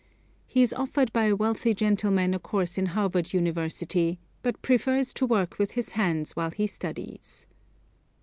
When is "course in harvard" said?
2.39-3.33